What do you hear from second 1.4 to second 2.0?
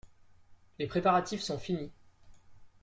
sont finis.